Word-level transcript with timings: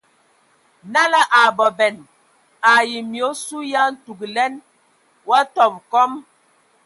Nala 0.93 1.21
a 1.37 1.39
abɔbɛn 1.47 1.95
ai 2.71 2.91
mye 3.09 3.21
osu 3.31 3.57
ye 3.69 3.77
a 3.85 3.93
ntugəlɛn 3.93 4.53
o 5.29 5.31
a 5.39 5.41
tɔbɔ 5.53 5.79
kɔm. 5.91 6.11